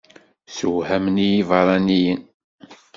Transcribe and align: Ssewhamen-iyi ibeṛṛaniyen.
Ssewhamen-iyi 0.49 1.37
ibeṛṛaniyen. 1.41 2.21